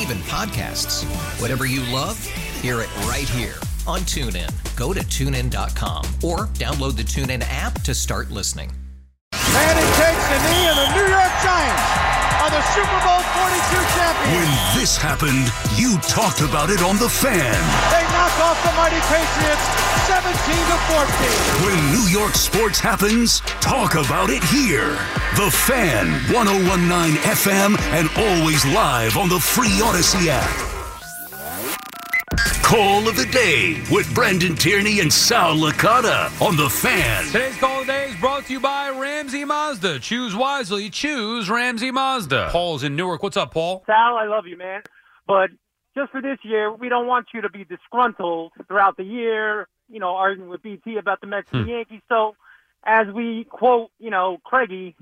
even 0.00 0.18
podcasts. 0.18 1.04
Whatever 1.40 1.66
you 1.66 1.80
love, 1.92 2.22
hear 2.60 2.80
it 2.80 2.96
right 3.06 3.28
here 3.28 3.56
on 3.86 4.00
TuneIn. 4.00 4.50
Go 4.76 4.92
to 4.92 5.00
tunein.com 5.00 6.04
or 6.22 6.46
download 6.54 6.96
the 6.96 7.02
TuneIn 7.02 7.44
app 7.48 7.80
to 7.82 7.94
start 7.94 8.30
listening. 8.30 8.70
Manning 9.52 9.92
takes 9.94 10.28
the 10.28 10.38
knee, 10.50 10.66
and 10.68 10.78
the 10.78 10.94
New 10.96 11.12
York 11.12 11.32
Giants 11.42 12.03
are 12.44 12.50
the 12.50 12.62
Super 12.76 13.00
Bowl 13.00 13.20
42 13.40 13.80
champions. 13.96 14.36
When 14.36 14.50
this 14.76 14.98
happened, 14.98 15.48
you 15.80 15.96
talked 16.04 16.42
about 16.42 16.68
it 16.68 16.82
on 16.82 16.98
The 16.98 17.08
Fan. 17.08 17.56
They 17.88 18.04
knock 18.12 18.36
off 18.44 18.60
the 18.60 18.72
mighty 18.76 19.00
Patriots 19.08 19.64
17 20.04 20.28
to 20.68 20.76
14. 20.92 21.64
When 21.64 21.78
New 21.90 22.06
York 22.12 22.34
sports 22.34 22.78
happens, 22.78 23.40
talk 23.64 23.94
about 23.94 24.28
it 24.28 24.44
here. 24.44 24.98
The 25.40 25.50
Fan, 25.50 26.12
1019 26.34 27.16
FM, 27.22 27.78
and 27.96 28.10
always 28.18 28.66
live 28.66 29.16
on 29.16 29.30
the 29.30 29.40
free 29.40 29.80
Audacy 29.80 30.26
app. 30.28 30.73
Call 32.64 33.06
of 33.06 33.14
the 33.14 33.26
day 33.26 33.82
with 33.90 34.12
Brendan 34.14 34.56
Tierney 34.56 35.00
and 35.00 35.12
Sal 35.12 35.54
Licata 35.54 36.30
on 36.40 36.56
The 36.56 36.70
Fan. 36.70 37.26
Today's 37.26 37.54
call 37.58 37.82
of 37.82 37.86
the 37.86 37.92
day 37.92 38.08
is 38.08 38.16
brought 38.16 38.46
to 38.46 38.54
you 38.54 38.58
by 38.58 38.88
Ramsey 38.88 39.44
Mazda. 39.44 39.98
Choose 40.00 40.34
wisely. 40.34 40.88
Choose 40.88 41.50
Ramsey 41.50 41.90
Mazda. 41.90 42.48
Paul's 42.50 42.82
in 42.82 42.96
Newark. 42.96 43.22
What's 43.22 43.36
up, 43.36 43.52
Paul? 43.52 43.84
Sal, 43.84 44.16
I 44.16 44.24
love 44.26 44.46
you, 44.46 44.56
man. 44.56 44.80
But 45.26 45.50
just 45.94 46.10
for 46.10 46.22
this 46.22 46.38
year, 46.42 46.72
we 46.72 46.88
don't 46.88 47.06
want 47.06 47.26
you 47.34 47.42
to 47.42 47.50
be 47.50 47.64
disgruntled 47.64 48.52
throughout 48.66 48.96
the 48.96 49.04
year, 49.04 49.68
you 49.90 50.00
know, 50.00 50.16
arguing 50.16 50.48
with 50.48 50.62
BT 50.62 50.96
about 50.96 51.20
the 51.20 51.26
Mets 51.26 51.48
and 51.52 51.68
the 51.68 51.72
Yankees. 51.72 52.00
So, 52.08 52.34
as 52.82 53.06
we 53.14 53.46
quote, 53.50 53.90
you 53.98 54.08
know, 54.08 54.38
Craigie, 54.42 54.96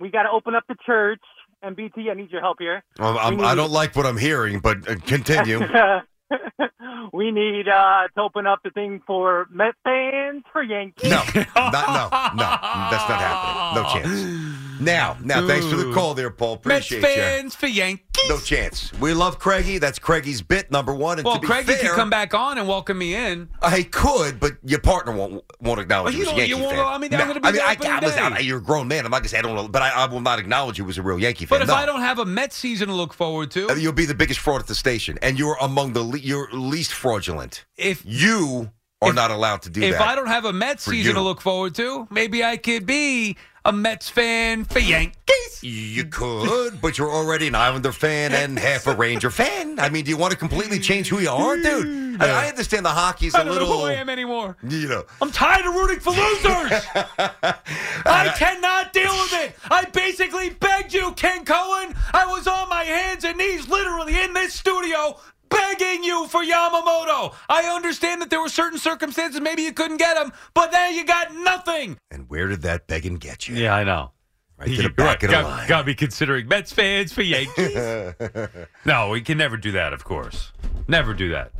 we 0.00 0.10
got 0.10 0.24
to 0.24 0.30
open 0.30 0.56
up 0.56 0.64
the 0.68 0.76
church. 0.84 1.22
And 1.62 1.76
BT, 1.76 2.10
I 2.10 2.14
need 2.14 2.32
your 2.32 2.40
help 2.40 2.56
here. 2.58 2.82
Well, 2.98 3.18
I'm, 3.20 3.36
We 3.36 3.44
I 3.44 3.54
don't 3.54 3.70
like 3.70 3.94
what 3.94 4.04
I'm 4.04 4.18
hearing, 4.18 4.58
but 4.58 4.88
uh, 4.88 4.96
continue. 5.06 5.60
we 7.12 7.30
need 7.30 7.68
uh, 7.68 8.08
to 8.14 8.20
open 8.20 8.46
up 8.46 8.60
the 8.62 8.70
thing 8.70 9.02
for 9.06 9.46
Met 9.50 9.74
fans 9.84 10.44
for 10.52 10.62
Yankees. 10.62 11.10
no, 11.10 11.22
not, 11.34 11.54
no, 11.54 12.04
no, 12.34 12.48
that's 12.90 13.08
not 13.08 13.20
happening. 13.20 13.82
No 13.82 13.88
chance. 13.92 14.80
Now, 14.80 15.16
now, 15.22 15.46
thanks 15.46 15.66
for 15.66 15.76
the 15.76 15.92
call 15.92 16.14
there, 16.14 16.30
Paul. 16.30 16.60
Mets 16.64 16.86
Appreciate 16.86 16.98
you. 16.98 17.02
fans 17.22 17.54
for 17.54 17.66
Yankees. 17.66 18.04
No 18.28 18.38
chance. 18.38 18.92
We 18.94 19.14
love 19.14 19.38
Craigie. 19.38 19.78
That's 19.78 19.98
Craigie's 19.98 20.42
bit 20.42 20.70
number 20.70 20.94
one. 20.94 21.18
And 21.18 21.24
Well, 21.24 21.36
to 21.36 21.40
be 21.40 21.46
Craigie 21.46 21.72
fair, 21.72 21.78
could 21.90 21.96
come 21.96 22.10
back 22.10 22.34
on 22.34 22.58
and 22.58 22.68
welcome 22.68 22.98
me 22.98 23.14
in. 23.14 23.48
I 23.62 23.82
could, 23.84 24.38
but 24.40 24.52
your 24.64 24.80
partner 24.80 25.12
won't 25.14 25.42
won't 25.60 25.80
acknowledge 25.80 26.14
Well, 26.14 26.20
you. 26.20 26.24
Don't, 26.36 26.48
you 26.48 26.58
won't. 26.58 26.76
Fan. 26.76 26.84
I 26.86 26.98
mean, 26.98 27.10
no. 27.10 27.18
I'm 27.18 27.24
going 27.28 27.34
to 27.34 27.40
be. 27.40 27.48
I 27.48 27.52
mean, 27.52 27.60
I, 27.62 27.96
I, 27.96 28.00
listen, 28.00 28.32
I, 28.34 28.38
you're 28.40 28.58
a 28.58 28.62
grown 28.62 28.88
man. 28.88 29.04
I'm 29.04 29.10
not 29.10 29.18
gonna 29.18 29.28
say 29.28 29.38
I 29.38 29.42
don't 29.42 29.54
know, 29.54 29.68
but 29.68 29.82
I, 29.82 29.90
I 29.90 30.06
will 30.06 30.20
not 30.20 30.38
acknowledge 30.38 30.78
you 30.78 30.84
was 30.84 30.98
a 30.98 31.02
real 31.02 31.18
Yankee 31.18 31.46
fan. 31.46 31.58
But 31.58 31.62
if 31.62 31.68
no. 31.68 31.74
I 31.74 31.86
don't 31.86 32.00
have 32.00 32.18
a 32.18 32.24
Mets 32.24 32.56
season 32.56 32.88
to 32.88 32.94
look 32.94 33.12
forward 33.14 33.50
to, 33.52 33.70
Uh, 33.70 33.74
you'll 33.74 33.92
be 33.92 34.04
the 34.06 34.14
biggest 34.14 34.40
fraud 34.40 34.60
at 34.60 34.66
the 34.66 34.74
station, 34.74 35.18
and 35.22 35.38
you're 35.38 35.56
among 35.60 35.92
the 35.94 36.02
le- 36.02 36.18
you're 36.18 36.48
least 36.52 36.92
fraudulent. 36.92 37.64
if 37.76 38.02
You 38.04 38.70
are 39.00 39.10
If- 39.10 39.14
not 39.14 39.30
allowed 39.30 39.62
to 39.62 39.70
do 39.70 39.80
if 39.82 39.92
that. 39.92 40.00
If 40.02 40.06
I 40.08 40.14
don't 40.16 40.26
have 40.26 40.44
a 40.44 40.52
Mets 40.52 40.84
for 40.84 40.90
season 40.90 41.10
you. 41.10 41.14
to 41.14 41.20
look 41.22 41.40
forward 41.40 41.74
to, 41.76 42.06
maybe 42.10 42.42
I 42.44 42.56
could 42.56 42.84
be 42.84 43.36
a 43.68 43.72
Mets 43.72 44.08
fan 44.08 44.64
for 44.64 44.78
Yankees. 44.78 45.14
You 45.60 46.06
could, 46.06 46.80
but 46.80 46.96
you're 46.96 47.10
already 47.10 47.48
an 47.48 47.54
Islander 47.54 47.92
fan 47.92 48.32
and 48.32 48.58
half 48.58 48.86
a 48.86 48.94
Ranger 48.94 49.30
fan. 49.30 49.78
I 49.78 49.90
mean, 49.90 50.04
do 50.04 50.10
you 50.10 50.16
want 50.16 50.30
to 50.32 50.38
completely 50.38 50.78
change 50.78 51.08
who 51.08 51.18
you 51.18 51.28
are, 51.28 51.56
dude? 51.58 52.22
I, 52.22 52.46
I 52.46 52.48
understand 52.48 52.86
the 52.86 52.90
hockey's 52.90 53.34
I 53.34 53.42
a 53.42 53.44
don't 53.44 53.52
little, 53.52 53.68
know 53.68 53.80
who 53.80 53.86
I 53.86 53.92
am 53.94 54.08
anymore. 54.08 54.56
you 54.66 54.88
know. 54.88 55.04
I'm 55.20 55.30
tired 55.30 55.66
of 55.66 55.74
rooting 55.74 56.00
for 56.00 56.10
losers. 56.14 56.82
I 56.94 58.32
cannot 58.38 58.94
deal 58.94 59.12
with 59.12 59.32
it. 59.34 59.54
I 59.70 59.84
basically 59.84 60.48
begged 60.50 60.94
you, 60.94 61.12
Ken 61.12 61.44
Cohen. 61.44 61.94
I 62.14 62.24
was 62.26 62.46
on 62.46 62.70
my 62.70 62.84
hands 62.84 63.24
and 63.24 63.36
knees, 63.36 63.68
literally 63.68 64.18
in 64.18 64.32
this 64.32 64.54
studio, 64.54 65.20
begging 65.48 66.04
you 66.04 66.26
for 66.28 66.42
Yamamoto. 66.42 67.34
I 67.48 67.72
understand 67.74 68.22
that 68.22 68.30
there 68.30 68.40
were 68.40 68.48
certain 68.48 68.78
circumstances, 68.78 69.40
maybe 69.40 69.62
you 69.62 69.72
couldn't 69.72 69.96
get 69.98 70.16
him, 70.16 70.32
but 70.54 70.72
then 70.72 70.94
you 70.94 71.04
got 71.04 71.34
nothing. 71.34 71.98
And 72.10 72.28
where 72.28 72.48
did 72.48 72.62
that 72.62 72.86
begging 72.86 73.16
get 73.16 73.48
you? 73.48 73.56
Yeah, 73.56 73.74
I 73.74 73.84
know. 73.84 74.12
Right 74.58 74.74
to 74.74 74.82
the 74.82 74.88
back 74.90 75.22
of 75.22 75.30
the 75.30 75.36
got, 75.36 75.44
line. 75.44 75.68
got 75.68 75.86
me 75.86 75.94
considering 75.94 76.48
Mets 76.48 76.72
fans 76.72 77.12
for 77.12 77.22
Yankees. 77.22 77.74
no, 78.84 79.10
we 79.10 79.20
can 79.20 79.38
never 79.38 79.56
do 79.56 79.72
that, 79.72 79.92
of 79.92 80.04
course. 80.04 80.52
Never 80.88 81.14
do 81.14 81.30
that. 81.30 81.52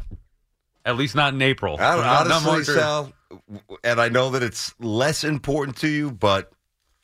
At 0.84 0.96
least 0.96 1.14
not 1.14 1.34
in 1.34 1.42
April. 1.42 1.76
I, 1.78 1.96
Not- 1.96 2.28
not 2.28 2.46
honestly, 2.46 2.64
Sal, 2.74 3.12
and 3.84 4.00
I 4.00 4.08
know 4.08 4.30
that 4.30 4.42
it's 4.42 4.74
less 4.80 5.22
important 5.22 5.76
to 5.78 5.88
you, 5.88 6.10
but 6.10 6.50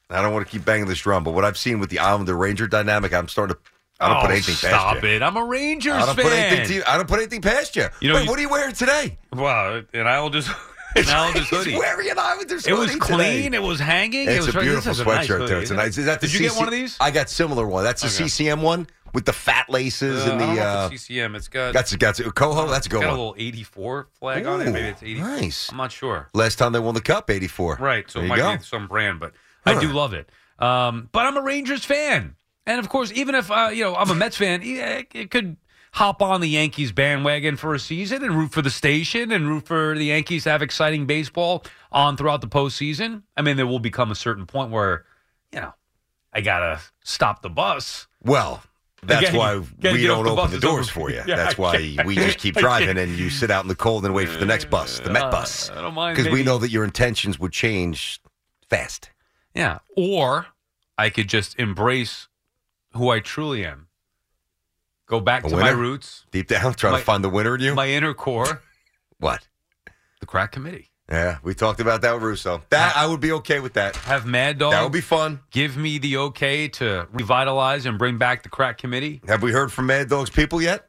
I 0.09 0.23
don't 0.23 0.33
want 0.33 0.47
to 0.47 0.51
keep 0.51 0.65
banging 0.65 0.87
this 0.87 1.01
drum. 1.01 1.23
But 1.23 1.33
what 1.33 1.45
I've 1.45 1.59
seen 1.59 1.81
with 1.81 1.91
the 1.91 1.99
Islander 1.99 2.35
Ranger 2.37 2.67
dynamic, 2.67 3.13
I'm 3.13 3.29
starting 3.29 3.57
to. 3.57 3.61
I 4.01 4.09
don't 4.09 4.17
oh, 4.17 4.21
put 4.23 4.31
anything 4.33 4.55
stop 4.55 4.95
you. 4.95 4.99
Stop 5.01 5.05
it. 5.05 5.23
I'm 5.23 5.37
a 5.37 5.45
Rangers 5.45 5.93
I 5.93 6.07
don't 6.07 6.17
fan. 6.17 6.25
put 6.25 6.33
anything. 6.33 6.81
To. 6.81 6.91
I 6.91 6.97
don't 6.97 7.09
put 7.09 7.19
anything 7.21 7.41
past 7.43 7.77
you. 7.77 7.87
You 8.01 8.09
know, 8.09 8.15
Wait, 8.17 8.25
you- 8.25 8.31
what 8.31 8.39
are 8.39 8.43
you 8.43 8.49
wearing 8.49 8.75
today? 8.75 9.19
Well, 9.33 9.83
and 9.93 10.09
I'll 10.09 10.31
just 10.31 10.49
an 10.97 11.05
Islanders 11.09 11.49
He's 11.49 11.59
hoodie. 11.65 11.77
wearing 11.77 12.11
an 12.11 12.19
Islanders 12.19 12.67
It 12.67 12.73
was 12.73 12.95
clean. 12.97 13.45
today. 13.51 13.57
It 13.57 13.63
was 13.63 13.79
hanging. 13.81 14.29
It's 14.29 14.47
it 14.47 14.55
was 14.55 14.57
a 14.57 14.61
beautiful 14.61 14.93
a 14.93 14.95
nice 14.95 15.27
sweatshirt, 15.27 15.39
hoodie, 15.39 15.47
though. 15.55 15.61
isn't 15.61 15.77
Tonight. 15.77 15.87
it? 15.89 15.99
Is 15.99 16.05
that 16.07 16.21
the 16.21 16.27
Did 16.27 16.35
you 16.35 16.41
get 16.49 16.57
one 16.57 16.67
of 16.69 16.73
these? 16.73 16.97
I 17.01 17.11
got 17.11 17.29
similar 17.31 17.67
one. 17.67 17.85
That's 17.85 18.03
the 18.03 18.09
Okay. 18.09 18.29
CCM 18.29 18.63
one 18.63 18.87
with 19.13 19.25
the 19.27 19.33
fat 19.33 19.71
laces 19.71 20.27
Uh, 20.27 20.31
and 20.33 20.41
the. 20.41 20.61
Uh, 20.61 20.89
it's 20.93 21.03
CCM. 21.07 21.35
It's 21.37 21.49
got 21.49 21.73
that's 21.73 21.95
got 21.97 22.17
Coho. 22.35 22.67
That's 22.69 22.73
a 22.73 22.77
it's 22.77 22.89
good 22.89 23.01
got 23.03 23.09
a 23.11 23.13
little 23.13 23.35
84 23.39 24.09
flag 24.19 24.45
on 24.47 24.61
it. 24.61 24.71
Maybe 24.71 24.89
it's 24.89 25.03
Ooh, 25.03 25.07
80. 25.07 25.21
nice. 25.21 25.69
I'm 25.71 25.77
not 25.79 25.93
sure. 25.93 26.29
Last 26.35 26.57
time 26.59 26.73
they 26.73 26.81
won 26.81 26.95
the 26.95 27.01
cup, 27.01 27.31
'84. 27.31 27.79
Right. 27.81 28.11
So 28.11 28.19
there 28.21 28.27
it 28.27 28.29
might 28.29 28.37
go. 28.39 28.57
be 28.57 28.63
some 28.65 28.87
brand, 28.89 29.21
but 29.21 29.33
I 29.67 29.81
do 29.81 29.89
love 29.93 30.15
it. 30.15 30.29
Um, 30.59 31.09
but 31.13 31.27
I'm 31.27 31.37
a 31.37 31.43
Rangers 31.43 31.85
fan, 31.85 32.37
and 32.67 32.79
of 32.79 32.89
course, 32.89 33.13
even 33.13 33.35
if 33.35 33.51
uh, 33.51 33.71
you 33.73 33.85
know 33.85 33.95
I'm 33.97 34.11
a 34.11 34.15
Mets 34.15 34.37
fan, 34.37 34.63
yeah, 34.63 35.03
it 35.13 35.31
could 35.31 35.57
hop 35.93 36.21
on 36.21 36.41
the 36.41 36.49
Yankees 36.49 36.91
bandwagon 36.91 37.57
for 37.57 37.73
a 37.75 37.79
season 37.79 38.25
and 38.25 38.35
root 38.35 38.51
for 38.53 38.63
the 38.63 38.71
station 38.71 39.31
and 39.31 39.49
root 39.49 39.67
for 39.67 39.97
the 39.97 40.07
Yankees 40.07 40.43
to 40.45 40.51
have 40.51 40.61
exciting 40.63 41.07
baseball 41.07 41.65
on 41.93 42.17
throughout 42.17 42.41
the 42.41 42.49
postseason. 42.49 43.23
I 43.37 43.43
mean, 43.43 43.57
there 43.57 43.67
will 43.67 43.79
become 43.79 44.11
a 44.11 44.17
certain 44.17 44.45
point 44.45 44.73
where, 44.73 45.05
you 45.53 45.61
know, 45.61 45.73
I 46.33 46.41
gotta 46.41 46.81
stop 47.05 47.43
the 47.43 47.49
bus. 47.49 48.09
Well, 48.25 48.65
that's 49.05 49.27
Gotta- 49.31 49.39
why 49.39 49.57
we 49.93 50.07
don't 50.07 50.25
the 50.25 50.31
open 50.33 50.51
the 50.51 50.57
It's 50.57 50.65
over. 50.65 50.77
doors 50.79 50.89
for 50.89 51.11
you. 51.11 51.23
Yeah, 51.29 51.37
that's 51.37 51.57
why 51.57 51.97
we 52.05 52.17
just 52.17 52.39
keep 52.39 52.55
driving 52.67 52.99
and 52.99 53.17
you 53.17 53.31
sit 53.31 53.53
out 53.53 53.63
in 53.63 53.69
the 53.69 53.77
cold 53.77 54.05
and 54.05 54.13
wait 54.15 54.29
for 54.31 54.39
the 54.41 54.47
next 54.47 54.71
bus, 54.71 54.99
the 54.99 55.11
Met 55.11 55.25
Uh, 55.27 55.31
bus. 55.31 55.71
I 55.71 55.81
don't 55.81 55.95
mind 55.95 56.17
Because 56.17 56.33
we 56.33 56.43
know 56.43 56.59
that 56.59 56.71
your 56.71 56.83
intentions 56.83 57.39
would 57.39 57.53
change 57.53 58.21
fast. 58.69 59.11
Yeah. 59.55 59.79
Or 59.97 60.47
I 60.99 61.11
could 61.11 61.29
just 61.29 61.57
embrace 61.61 62.27
who 62.95 63.11
I 63.11 63.21
truly 63.21 63.65
am. 63.65 63.89
Go 65.07 65.21
back 65.21 65.45
A 65.45 65.49
to 65.51 65.57
my 65.57 65.63
winner? 65.65 65.77
roots, 65.77 66.25
Deep 66.31 66.49
down, 66.49 66.75
trying 66.75 66.93
My- 66.95 66.99
to 67.01 67.05
find 67.05 67.23
the 67.23 67.29
winner 67.29 67.55
in 67.57 67.61
you. 67.61 67.75
my 67.75 67.89
inner 67.89 68.15
core, 68.15 68.63
what? 69.19 69.47
the 70.21 70.27
crack 70.27 70.53
committee. 70.53 70.91
Yeah, 71.11 71.37
we 71.43 71.53
talked 71.53 71.81
about 71.81 72.01
that 72.01 72.15
with 72.15 72.23
Russo. 72.23 72.63
That 72.71 72.97
I 72.97 73.07
would 73.07 73.21
be 73.21 73.31
okay 73.33 73.61
with 73.61 73.75
that. 73.75 73.95
Have 73.97 74.25
Mad 74.25 74.57
Dog 74.57 74.73
That 74.73 74.83
would 74.83 74.93
be 74.93 75.03
fun. 75.03 75.41
give 75.51 75.77
me 75.77 75.99
the 75.99 76.17
okay 76.17 76.67
to 76.69 77.07
revitalize 77.13 77.85
and 77.85 77.99
bring 77.99 78.17
back 78.17 78.43
the 78.43 78.49
crack 78.49 78.79
committee. 78.79 79.21
Have 79.29 79.43
we 79.43 79.53
heard 79.53 79.71
from 79.71 79.85
Mad 79.87 80.09
Dog's 80.09 80.31
people 80.31 80.63
yet? 80.63 80.89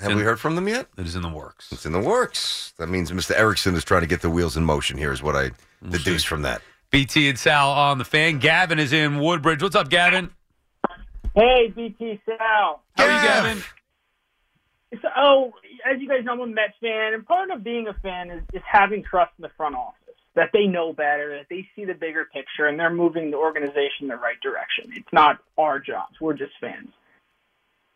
Have 0.00 0.14
we 0.14 0.22
heard 0.22 0.38
from 0.38 0.54
them 0.54 0.68
yet? 0.68 0.86
That 0.96 1.06
is 1.06 1.16
in 1.16 1.22
the 1.22 1.28
works. 1.28 1.68
It's 1.72 1.84
in 1.86 1.92
the 1.92 2.00
works. 2.00 2.72
That 2.78 2.88
means 2.88 3.10
Mr. 3.10 3.32
Erickson 3.36 3.74
is 3.74 3.82
trying 3.84 4.00
to 4.02 4.06
get 4.08 4.22
the 4.22 4.30
wheels 4.30 4.56
in 4.56 4.64
motion. 4.64 4.98
Here 4.98 5.12
is 5.12 5.22
what 5.22 5.34
I 5.36 5.50
deduce 5.88 6.22
from 6.24 6.42
that. 6.42 6.62
BT 6.90 7.28
and 7.28 7.38
Sal 7.38 7.70
on 7.70 7.98
the 7.98 8.04
fan. 8.04 8.38
Gavin 8.38 8.78
is 8.78 8.92
in 8.92 9.18
Woodbridge. 9.18 9.62
What's 9.62 9.74
up, 9.76 9.88
Gavin? 9.90 10.30
Hey, 11.34 11.72
BT 11.74 12.20
Sal. 12.24 12.80
How 12.96 13.04
are 13.04 13.10
you, 13.10 13.28
Gav! 13.28 13.44
Gavin? 13.44 13.64
So, 15.02 15.08
oh, 15.16 15.52
as 15.84 16.00
you 16.00 16.08
guys 16.08 16.24
know, 16.24 16.34
I'm 16.34 16.40
a 16.40 16.46
Mets 16.46 16.74
fan, 16.80 17.12
and 17.12 17.26
part 17.26 17.50
of 17.50 17.64
being 17.64 17.88
a 17.88 17.94
fan 17.94 18.30
is, 18.30 18.42
is 18.52 18.62
having 18.70 19.02
trust 19.02 19.32
in 19.36 19.42
the 19.42 19.50
front 19.56 19.74
office 19.74 19.98
that 20.36 20.50
they 20.52 20.66
know 20.66 20.92
better, 20.92 21.36
that 21.36 21.46
they 21.50 21.66
see 21.74 21.84
the 21.84 21.94
bigger 21.94 22.26
picture, 22.32 22.66
and 22.66 22.78
they're 22.78 22.94
moving 22.94 23.32
the 23.32 23.36
organization 23.36 24.02
in 24.02 24.08
the 24.08 24.16
right 24.16 24.40
direction. 24.40 24.92
It's 24.94 25.12
not 25.12 25.38
our 25.58 25.80
jobs; 25.80 26.20
we're 26.20 26.34
just 26.34 26.52
fans. 26.60 26.90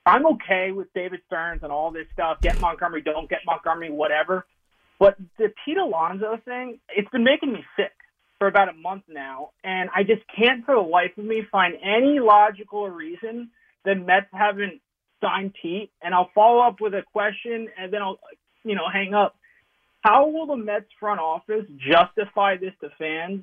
I'm 0.05 0.27
okay 0.27 0.73
with 0.73 0.93
David 0.93 1.21
Stearns 1.27 1.63
and 1.63 1.71
all 1.71 1.93
this 1.93 2.07
stuff. 2.13 2.41
Get 2.41 2.61
Montgomery, 2.61 3.03
don't 3.03 3.31
get 3.31 3.41
Montgomery, 3.47 3.91
whatever. 3.91 4.47
But 4.99 5.17
the 5.39 5.53
Pete 5.65 5.77
Alonso 5.77 6.41
thing, 6.45 6.81
it's 6.89 7.09
been 7.11 7.23
making 7.23 7.53
me 7.53 7.65
sick 7.77 7.93
for 8.39 8.47
about 8.47 8.69
a 8.69 8.73
month 8.73 9.03
now, 9.09 9.51
and 9.65 9.91
I 9.95 10.03
just 10.05 10.23
can't 10.37 10.65
for 10.65 10.75
the 10.75 10.81
life 10.81 11.11
of 11.19 11.25
me 11.25 11.43
find 11.51 11.75
any 11.83 12.21
logical 12.21 12.89
reason 12.89 13.51
that 13.85 13.97
Mets 13.97 14.27
haven't 14.33 14.81
signed 15.21 15.55
Pete. 15.61 15.91
And 16.03 16.15
I'll 16.15 16.31
follow 16.35 16.61
up 16.61 16.81
with 16.81 16.95
a 16.95 17.03
question, 17.13 17.69
and 17.77 17.93
then 17.93 18.01
I'll, 18.03 18.19
you 18.65 18.75
know, 18.77 18.89
hang 18.93 19.15
up. 19.15 19.37
How 20.03 20.29
will 20.29 20.47
the 20.47 20.57
Mets 20.57 20.87
front 21.01 21.21
office 21.21 21.65
justify 21.79 22.57
this 22.57 22.73
to 22.81 22.91
fans 22.99 23.43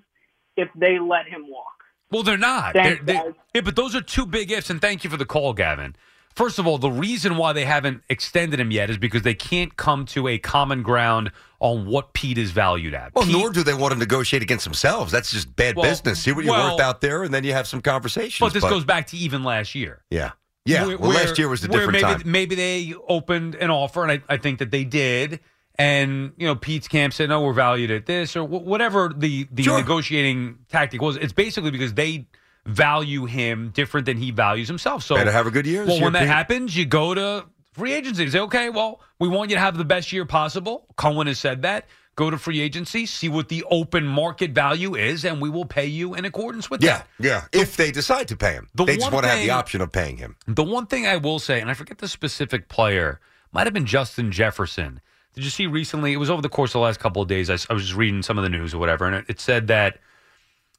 if 0.56 0.70
they 0.76 0.98
let 1.00 1.28
him 1.28 1.50
walk? 1.50 1.68
Well, 2.12 2.24
they're 2.24 2.38
not. 2.38 2.74
Thanks, 2.74 3.04
They're- 3.04 3.24
they- 3.24 3.34
yeah, 3.56 3.62
but 3.62 3.76
those 3.76 3.96
are 3.96 4.02
two 4.02 4.26
big 4.26 4.52
ifs, 4.52 4.70
and 4.70 4.80
thank 4.80 5.04
you 5.04 5.10
for 5.10 5.18
the 5.18 5.26
call, 5.26 5.54
Gavin. 5.54 5.96
First 6.36 6.60
of 6.60 6.68
all, 6.68 6.78
the 6.78 6.92
reason 6.92 7.38
why 7.38 7.54
they 7.54 7.64
haven't 7.64 8.04
extended 8.10 8.60
him 8.60 8.70
yet 8.70 8.90
is 8.90 8.98
because 8.98 9.22
they 9.22 9.34
can't 9.34 9.78
come 9.78 10.06
to 10.08 10.28
a 10.28 10.38
common 10.38 10.84
ground 10.84 11.32
on 11.62 11.86
what 11.86 12.12
Pete 12.14 12.38
is 12.38 12.52
valued 12.52 12.94
at. 12.94 13.16
Well, 13.16 13.24
Pete- 13.26 13.34
nor 13.36 13.50
do 13.52 13.64
they 13.64 13.74
want 13.74 13.94
to 13.94 14.00
negotiate 14.00 14.44
against 14.44 14.66
themselves. 14.66 15.12
That's 15.14 15.32
just 15.32 15.56
bad 15.56 15.78
Well, 15.78 15.90
business. 15.90 16.20
See 16.22 16.34
what 16.34 16.44
you 16.44 16.52
well- 16.52 16.72
worked 16.72 16.82
out 16.82 17.00
there, 17.00 17.24
and 17.24 17.34
then 17.34 17.46
you 17.46 17.54
have 17.54 17.68
some 17.68 17.82
conversations. 17.82 18.40
but 18.46 18.54
this 18.54 18.70
goes 18.70 18.84
back 18.84 19.08
to 19.08 19.18
even 19.18 19.44
last 19.44 19.76
year. 19.76 20.04
Yeah. 20.10 20.32
Yeah. 20.66 20.86
Where- 20.86 20.98
well, 20.98 21.12
last 21.12 21.38
year 21.38 21.48
was 21.48 21.64
a 21.64 21.70
different 21.70 21.94
maybe, 21.94 22.04
time. 22.04 22.22
Maybe 22.26 22.56
they 22.56 22.94
opened 23.08 23.56
an 23.56 23.70
offer, 23.70 24.04
and 24.04 24.12
I, 24.12 24.22
I 24.28 24.36
think 24.38 24.60
that 24.60 24.72
they 24.72 24.84
did. 24.84 25.40
And 25.78 26.32
you 26.38 26.48
know, 26.48 26.56
Pete's 26.56 26.88
camp 26.88 27.14
said, 27.14 27.28
"No, 27.30 27.42
we're 27.42 27.52
valued 27.54 27.92
at 27.92 28.06
this," 28.06 28.36
or 28.38 28.44
wh- 28.46 28.66
whatever 28.66 29.12
the 29.16 29.46
the 29.52 29.64
Sure. 29.64 29.78
negotiating 29.78 30.60
tactic 30.70 31.02
was. 31.02 31.18
It's 31.18 31.34
basically 31.34 31.70
because 31.72 31.94
they 31.94 32.28
value 32.66 33.26
him 33.26 33.70
different 33.70 34.06
than 34.06 34.18
he 34.18 34.32
values 34.32 34.68
himself. 34.68 35.04
So 35.04 35.16
Better 35.16 35.32
have 35.32 35.48
a 35.48 35.52
good 35.52 35.66
year 35.68 35.86
Well, 35.86 36.02
when 36.02 36.14
that 36.14 36.20
Pete. 36.20 36.28
happens, 36.28 36.76
you 36.76 36.86
go 36.86 37.14
to 37.14 37.46
free 37.74 37.94
agency 37.94 38.24
and 38.24 38.32
say, 38.32 38.40
"Okay, 38.40 38.70
well, 38.70 39.02
we 39.20 39.28
want 39.28 39.50
you 39.50 39.56
to 39.56 39.60
have 39.60 39.78
the 39.78 39.86
best 39.86 40.12
year 40.12 40.26
possible." 40.26 40.88
Cohen 40.96 41.28
has 41.28 41.40
said 41.40 41.62
that. 41.62 41.86
Go 42.16 42.30
to 42.30 42.38
free 42.38 42.62
agency, 42.62 43.06
see 43.06 43.28
what 43.28 43.50
the 43.50 43.66
open 43.70 44.08
market 44.08 44.52
value 44.52 44.96
is, 44.96 45.26
and 45.26 45.42
we 45.42 45.50
will 45.50 45.66
pay 45.66 45.86
you 45.86 46.14
in 46.16 46.24
accordance 46.24 46.70
with 46.70 46.82
yeah. 46.82 47.00
that. 47.00 47.08
Yeah. 47.20 47.42
Yeah. 47.54 47.62
If 47.62 47.76
they 47.76 47.92
decide 47.92 48.30
to 48.30 48.38
pay 48.38 48.54
him, 48.54 48.70
The 48.74 48.86
they 48.86 48.96
just 48.96 49.12
want 49.12 49.26
to 49.26 49.30
have 49.30 49.40
the 49.40 49.50
option 49.50 49.82
of 49.82 49.92
paying 49.92 50.16
him. 50.16 50.38
The 50.48 50.64
one 50.64 50.88
thing 50.88 51.06
I 51.06 51.18
will 51.18 51.40
say, 51.40 51.60
and 51.60 51.70
I 51.70 51.74
forget 51.74 51.98
the 51.98 52.08
specific 52.08 52.70
player, 52.70 53.20
might 53.52 53.68
have 53.68 53.74
been 53.74 53.86
Justin 53.86 54.32
Jefferson. 54.32 55.02
Did 55.34 55.44
you 55.44 55.50
see 55.50 55.68
recently? 55.68 56.14
It 56.14 56.18
was 56.18 56.30
over 56.30 56.42
the 56.42 56.48
course 56.48 56.70
of 56.70 56.80
the 56.80 56.86
last 56.86 57.02
couple 57.02 57.22
of 57.22 57.28
days. 57.28 57.50
I 57.50 57.74
was 57.74 57.84
just 57.84 57.96
reading 57.96 58.24
some 58.24 58.38
of 58.38 58.44
the 58.44 58.50
news 58.50 58.74
or 58.74 58.78
whatever, 58.78 59.06
and 59.06 59.16
it, 59.18 59.26
it 59.28 59.40
said 59.42 59.68
that 59.68 60.00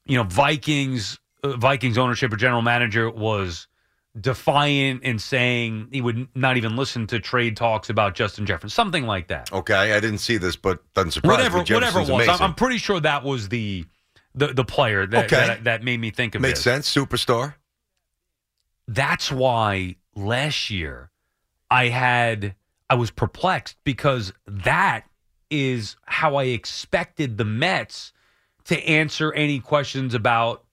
you 0.07 0.17
know 0.17 0.23
Vikings 0.23 1.19
Vikings 1.55 1.97
ownership 1.97 2.33
or 2.33 2.35
general 2.35 2.61
manager 2.61 3.09
was 3.09 3.67
defiant 4.19 5.03
in 5.03 5.19
saying 5.19 5.89
he 5.91 6.01
would 6.01 6.27
not 6.35 6.57
even 6.57 6.75
listen 6.75 7.05
to 7.07 7.19
trade 7.19 7.55
talks 7.55 7.89
about 7.89 8.15
Justin 8.15 8.45
Jefferson, 8.47 8.69
something 8.69 9.05
like 9.05 9.27
that. 9.27 9.51
Okay. 9.53 9.93
I 9.93 9.99
didn't 9.99 10.17
see 10.19 10.37
this, 10.37 10.55
but 10.55 10.81
doesn't 10.95 11.11
surprise 11.11 11.37
whatever, 11.37 11.57
me. 11.59 11.73
whatever 11.73 11.99
it 11.99 12.01
was, 12.01 12.09
I'm, 12.09 12.15
amazing. 12.15 12.43
I'm 12.43 12.55
pretty 12.55 12.77
sure 12.79 12.99
that 12.99 13.23
was 13.23 13.49
the 13.49 13.85
the, 14.35 14.47
the 14.53 14.65
player 14.65 15.05
that, 15.07 15.25
Okay. 15.25 15.47
that 15.47 15.63
that 15.63 15.83
made 15.83 15.99
me 15.99 16.09
think 16.11 16.35
of 16.35 16.41
Makes 16.41 16.63
this. 16.63 16.63
sense. 16.63 16.93
Superstar. 16.93 17.55
that's 18.87 19.31
why 19.31 19.95
last 20.15 20.69
year 20.69 21.11
I 21.69 21.87
had 21.89 22.55
I 22.89 22.95
was 22.95 23.11
perplexed 23.11 23.77
because 23.83 24.33
that 24.47 25.03
is 25.49 25.95
how 26.05 26.35
I 26.35 26.45
expected 26.45 27.37
the 27.37 27.45
Mets 27.45 28.13
to 28.65 28.77
answer 28.87 29.33
any 29.33 29.59
questions 29.59 30.13
about 30.13 30.63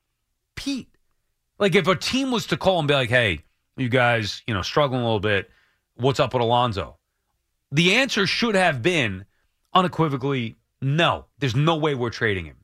Pete. 0.55 0.89
Like 1.59 1.75
if 1.75 1.87
a 1.87 1.97
team 1.97 2.31
was 2.31 2.47
to 2.49 2.57
call 2.57 2.79
and 2.79 2.89
be 2.89 2.95
like, 2.95 3.11
"Hey, 3.11 3.41
you 3.77 3.89
guys, 3.89 4.43
you 4.47 4.55
know, 4.55 4.63
struggling 4.63 5.01
a 5.01 5.05
little 5.05 5.21
bit. 5.21 5.51
What's 5.95 6.21
up 6.21 6.35
with 6.35 6.43
Alonso?" 6.43 6.97
The 7.71 7.95
answer 7.95 8.27
should 8.27 8.55
have 8.55 8.83
been 8.83 9.25
unequivocally 9.73 10.57
no. 10.81 11.27
There's 11.39 11.57
no 11.57 11.77
way 11.77 11.95
we're 11.95 12.11
trading 12.11 12.45
him. 12.45 12.57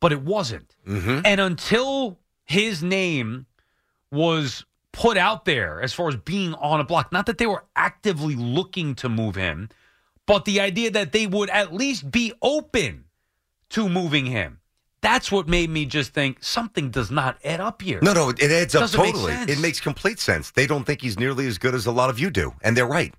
But 0.00 0.12
it 0.12 0.22
wasn't. 0.22 0.74
Mm-hmm. 0.86 1.20
And 1.24 1.40
until 1.40 2.18
his 2.44 2.82
name 2.82 3.46
was 4.10 4.64
put 4.92 5.16
out 5.16 5.44
there 5.44 5.80
as 5.80 5.92
far 5.92 6.08
as 6.08 6.16
being 6.16 6.54
on 6.54 6.80
a 6.80 6.84
block. 6.84 7.10
Not 7.10 7.26
that 7.26 7.38
they 7.38 7.46
were 7.46 7.64
actively 7.74 8.36
looking 8.36 8.94
to 8.96 9.08
move 9.08 9.34
him, 9.34 9.70
but 10.26 10.44
the 10.44 10.60
idea 10.60 10.90
that 10.90 11.12
they 11.12 11.26
would 11.26 11.50
at 11.50 11.72
least 11.72 12.10
be 12.10 12.32
open 12.42 13.04
to 13.70 13.88
moving 13.88 14.26
him. 14.26 14.60
That's 15.02 15.30
what 15.32 15.48
made 15.48 15.68
me 15.68 15.84
just 15.84 16.14
think 16.14 16.42
something 16.42 16.90
does 16.90 17.10
not 17.10 17.36
add 17.44 17.60
up 17.60 17.82
here. 17.82 17.98
No, 18.02 18.12
no, 18.12 18.28
it 18.30 18.40
adds 18.42 18.74
up 18.74 18.82
Doesn't 18.82 19.00
make 19.02 19.12
totally. 19.14 19.32
sense. 19.32 19.50
It 19.50 19.58
makes 19.60 19.80
complete 19.80 20.20
sense. 20.20 20.52
They 20.52 20.66
don't 20.66 20.84
think 20.84 21.02
he's 21.02 21.18
nearly 21.18 21.46
as 21.48 21.58
good 21.58 21.74
as 21.74 21.86
a 21.86 21.92
lot 21.92 22.08
of 22.08 22.18
you 22.20 22.30
do, 22.30 22.54
and 22.62 22.76
they're 22.76 22.86
right. 22.86 23.12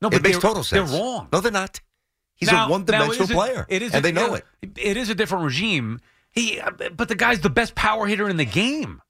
No, 0.00 0.10
but 0.10 0.16
it 0.16 0.22
makes 0.24 0.34
they're- 0.36 0.40
total 0.42 0.64
sense. 0.64 0.90
They're 0.90 1.00
wrong. 1.00 1.28
No, 1.32 1.40
they're 1.40 1.52
not. 1.52 1.80
He's 2.34 2.50
Now- 2.50 2.66
a 2.66 2.70
one-dimensional 2.70 3.16
now, 3.18 3.22
is 3.22 3.30
it- 3.30 3.34
player, 3.34 3.66
It 3.68 3.82
is, 3.82 3.92
and 3.94 4.00
a- 4.00 4.02
they 4.02 4.10
know 4.12 4.34
it. 4.34 4.44
It 4.76 4.96
is 4.96 5.10
a 5.10 5.14
different 5.14 5.44
regime. 5.44 6.00
He, 6.32 6.58
uh, 6.58 6.70
but 6.96 7.06
the 7.08 7.14
guy's 7.14 7.40
the 7.40 7.50
best 7.50 7.76
power 7.76 8.06
hitter 8.08 8.28
in 8.28 8.36
the 8.36 8.44
game. 8.44 9.00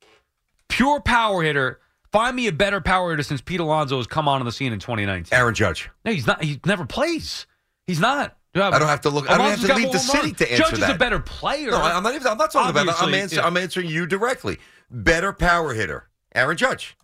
Pure 0.69 1.01
power 1.01 1.43
hitter. 1.43 1.81
Find 2.11 2.37
me 2.37 2.47
a 2.47 2.53
better 2.53 2.83
power 2.83 3.11
hitter 3.13 3.23
since 3.23 3.41
Pete 3.41 3.61
Alonso 3.61 3.97
has 3.97 4.07
come 4.07 4.29
onto 4.29 4.45
the 4.45 4.53
scene 4.53 4.73
in 4.73 4.79
2019. 4.81 5.37
Aaron 5.39 5.55
Judge. 5.55 5.89
No, 6.05 6.13
he's 6.13 6.27
not. 6.27 6.45
He 6.45 6.61
never 6.67 6.85
plays. 6.85 7.47
He's 7.87 8.01
not. 8.01 8.37
I 8.55 8.79
don't 8.79 8.89
have 8.89 9.01
to 9.03 9.11
look. 9.11 9.31
I 9.31 9.39
don't 9.39 9.51
have 9.51 9.61
to 9.67 9.75
leave 9.75 9.93
the 9.93 9.99
city 9.99 10.33
to 10.33 10.53
answer 10.53 10.65
Judge 10.65 10.79
is 10.83 10.89
a 10.89 10.95
better 10.95 11.19
player. 11.19 11.71
No, 11.71 11.81
I'm 11.81 12.03
not 12.03 12.15
even. 12.15 12.27
I'm 12.27 12.37
not 12.37 12.51
talking 12.53 12.71
about. 12.71 12.87
that. 12.87 12.97
I'm, 12.99 13.05
Obviously, 13.05 13.21
answer, 13.21 13.37
yeah. 13.37 13.47
I'm 13.47 13.57
answering 13.57 13.89
you 13.89 14.07
directly. 14.07 14.59
Better 14.91 15.33
power 15.33 15.73
hitter, 15.73 16.09
Aaron 16.35 16.57
Judge. 16.57 16.97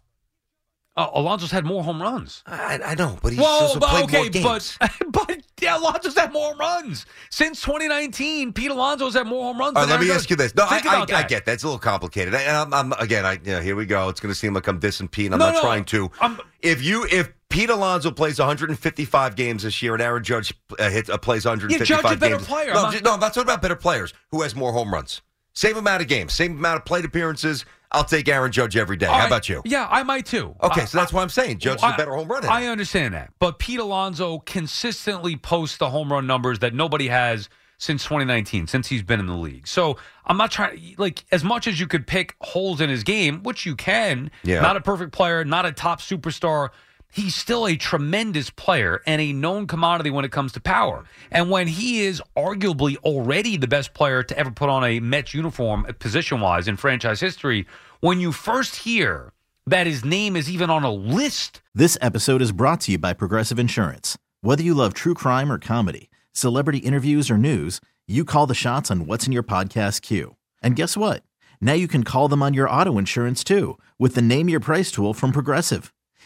Uh, 0.98 1.10
Alonso's 1.14 1.52
had 1.52 1.64
more 1.64 1.84
home 1.84 2.02
runs. 2.02 2.42
I, 2.46 2.80
I 2.84 2.94
know, 2.96 3.16
but 3.22 3.30
he's 3.32 3.40
Well, 3.40 3.48
also 3.62 3.78
but- 3.78 3.88
played 3.90 4.04
okay, 4.04 4.16
more 4.18 4.28
games. 4.28 4.76
but 4.80 4.90
but 5.12 5.40
yeah, 5.60 5.78
Alonso's 5.78 6.16
had 6.18 6.32
more 6.32 6.48
home 6.50 6.58
runs 6.58 7.06
since 7.30 7.60
2019. 7.62 8.52
Pete 8.52 8.70
Alonso's 8.70 9.14
had 9.14 9.26
more 9.26 9.44
home 9.44 9.58
runs. 9.58 9.76
All 9.76 9.84
right, 9.84 9.90
let 9.90 10.00
me 10.00 10.10
ask 10.10 10.28
you 10.28 10.34
this. 10.36 10.54
No, 10.56 10.64
I, 10.64 10.76
I, 10.76 10.78
about 10.80 11.12
I 11.12 11.20
that. 11.22 11.28
get 11.28 11.46
that. 11.46 11.52
It's 11.52 11.62
a 11.62 11.66
little 11.66 11.78
complicated. 11.78 12.34
And 12.34 12.56
I'm, 12.56 12.74
I'm 12.74 12.92
again, 13.00 13.24
I 13.24 13.34
you 13.34 13.52
know, 13.52 13.60
here 13.60 13.76
we 13.76 13.86
go. 13.86 14.08
It's 14.08 14.18
going 14.20 14.32
to 14.32 14.38
seem 14.38 14.54
like 14.54 14.66
I'm 14.66 14.80
dissing 14.80 15.08
Pete. 15.10 15.26
and 15.26 15.34
I'm 15.34 15.38
No, 15.38 15.46
not 15.46 15.54
no, 15.54 15.60
trying 15.60 15.84
to. 15.86 16.10
I'm- 16.20 16.40
if 16.62 16.82
you 16.82 17.06
if 17.10 17.32
Pete 17.48 17.70
Alonso 17.70 18.10
plays 18.10 18.40
155 18.40 19.36
games 19.36 19.62
this 19.62 19.80
year 19.80 19.94
and 19.94 20.02
Aaron 20.02 20.24
Judge 20.24 20.52
uh, 20.80 20.90
hits 20.90 21.08
uh, 21.08 21.16
plays 21.16 21.44
155 21.46 21.88
Yeah, 21.88 22.02
Judge 22.02 22.16
a 22.16 22.18
better 22.18 22.36
games, 22.36 22.48
player. 22.48 22.74
No, 22.74 22.84
I'm 22.86 22.92
not- 22.92 23.02
no, 23.04 23.14
I'm 23.14 23.20
not 23.20 23.32
talking 23.34 23.42
about 23.48 23.62
better 23.62 23.76
players. 23.76 24.12
Who 24.32 24.42
has 24.42 24.56
more 24.56 24.72
home 24.72 24.92
runs? 24.92 25.22
Same 25.54 25.76
amount 25.76 26.02
of 26.02 26.08
games, 26.08 26.32
same 26.34 26.58
amount 26.58 26.78
of 26.78 26.84
plate 26.84 27.04
appearances. 27.04 27.64
I'll 27.90 28.04
take 28.04 28.28
Aaron 28.28 28.52
Judge 28.52 28.76
every 28.76 28.96
day. 28.96 29.06
How 29.06 29.26
about 29.26 29.48
you? 29.48 29.62
Yeah, 29.64 29.86
I 29.90 30.02
might 30.02 30.26
too. 30.26 30.54
Okay, 30.62 30.82
I- 30.82 30.84
so 30.84 30.98
that's 30.98 31.12
why 31.12 31.22
I'm 31.22 31.28
saying 31.30 31.58
Judge 31.58 31.78
is 31.78 31.82
I- 31.82 31.94
a 31.94 31.96
better 31.96 32.14
home 32.14 32.28
run 32.28 32.42
hitter. 32.42 32.52
I 32.52 32.66
understand 32.66 33.14
that, 33.14 33.30
but 33.38 33.58
Pete 33.58 33.78
Alonso 33.80 34.40
consistently 34.40 35.36
posts 35.36 35.78
the 35.78 35.90
home 35.90 36.12
run 36.12 36.26
numbers 36.26 36.58
that 36.60 36.74
nobody 36.74 37.08
has 37.08 37.48
since 37.78 38.02
2019, 38.04 38.66
since 38.66 38.88
he's 38.88 39.02
been 39.02 39.20
in 39.20 39.26
the 39.26 39.36
league. 39.36 39.66
So 39.66 39.96
I'm 40.26 40.36
not 40.36 40.50
trying 40.50 40.94
like 40.98 41.24
as 41.32 41.44
much 41.44 41.66
as 41.66 41.78
you 41.80 41.86
could 41.86 42.06
pick 42.06 42.34
holes 42.40 42.80
in 42.80 42.90
his 42.90 43.04
game, 43.04 43.42
which 43.42 43.64
you 43.64 43.76
can. 43.76 44.30
Yeah. 44.42 44.60
Not 44.60 44.76
a 44.76 44.80
perfect 44.80 45.12
player, 45.12 45.44
not 45.44 45.64
a 45.64 45.72
top 45.72 46.00
superstar. 46.00 46.70
He's 47.10 47.34
still 47.34 47.66
a 47.66 47.76
tremendous 47.76 48.50
player 48.50 49.02
and 49.06 49.20
a 49.20 49.32
known 49.32 49.66
commodity 49.66 50.10
when 50.10 50.24
it 50.24 50.32
comes 50.32 50.52
to 50.52 50.60
power. 50.60 51.04
And 51.30 51.50
when 51.50 51.66
he 51.66 52.00
is 52.00 52.22
arguably 52.36 52.96
already 52.98 53.56
the 53.56 53.66
best 53.66 53.94
player 53.94 54.22
to 54.22 54.38
ever 54.38 54.50
put 54.50 54.68
on 54.68 54.84
a 54.84 55.00
Mets 55.00 55.34
uniform, 55.34 55.86
position 55.98 56.40
wise, 56.40 56.68
in 56.68 56.76
franchise 56.76 57.20
history, 57.20 57.66
when 58.00 58.20
you 58.20 58.30
first 58.30 58.76
hear 58.76 59.32
that 59.66 59.86
his 59.86 60.04
name 60.04 60.36
is 60.36 60.50
even 60.50 60.70
on 60.70 60.84
a 60.84 60.92
list 60.92 61.60
This 61.74 61.98
episode 62.00 62.42
is 62.42 62.52
brought 62.52 62.80
to 62.82 62.92
you 62.92 62.98
by 62.98 63.12
Progressive 63.12 63.58
Insurance. 63.58 64.16
Whether 64.40 64.62
you 64.62 64.74
love 64.74 64.94
true 64.94 65.14
crime 65.14 65.50
or 65.50 65.58
comedy, 65.58 66.10
celebrity 66.32 66.78
interviews 66.78 67.30
or 67.30 67.38
news, 67.38 67.80
you 68.06 68.24
call 68.24 68.46
the 68.46 68.54
shots 68.54 68.90
on 68.90 69.06
what's 69.06 69.26
in 69.26 69.32
your 69.32 69.42
podcast 69.42 70.02
queue. 70.02 70.36
And 70.62 70.76
guess 70.76 70.96
what? 70.96 71.22
Now 71.60 71.74
you 71.74 71.88
can 71.88 72.04
call 72.04 72.28
them 72.28 72.42
on 72.42 72.54
your 72.54 72.70
auto 72.70 72.98
insurance 72.98 73.42
too 73.44 73.78
with 73.98 74.14
the 74.14 74.22
Name 74.22 74.48
Your 74.48 74.60
Price 74.60 74.90
tool 74.90 75.14
from 75.14 75.32
Progressive. 75.32 75.92